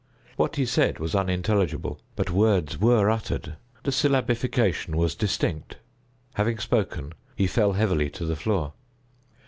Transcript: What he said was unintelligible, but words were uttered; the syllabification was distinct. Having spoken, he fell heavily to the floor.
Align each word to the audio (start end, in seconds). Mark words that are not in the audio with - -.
What 0.35 0.55
he 0.55 0.65
said 0.65 0.97
was 0.97 1.13
unintelligible, 1.13 2.01
but 2.15 2.31
words 2.31 2.79
were 2.81 3.11
uttered; 3.11 3.55
the 3.83 3.91
syllabification 3.91 4.95
was 4.95 5.13
distinct. 5.13 5.77
Having 6.33 6.57
spoken, 6.57 7.13
he 7.35 7.45
fell 7.45 7.73
heavily 7.73 8.09
to 8.09 8.25
the 8.25 8.35
floor. 8.35 8.73